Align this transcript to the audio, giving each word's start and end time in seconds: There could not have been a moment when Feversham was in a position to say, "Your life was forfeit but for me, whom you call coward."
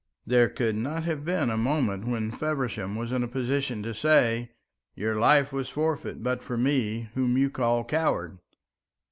There 0.25 0.49
could 0.49 0.73
not 0.75 1.03
have 1.03 1.23
been 1.23 1.51
a 1.51 1.57
moment 1.57 2.07
when 2.07 2.31
Feversham 2.31 2.95
was 2.95 3.11
in 3.11 3.21
a 3.21 3.27
position 3.27 3.83
to 3.83 3.93
say, 3.93 4.49
"Your 4.95 5.13
life 5.19 5.53
was 5.53 5.69
forfeit 5.69 6.23
but 6.23 6.41
for 6.41 6.57
me, 6.57 7.09
whom 7.13 7.37
you 7.37 7.51
call 7.51 7.83
coward." 7.83 8.39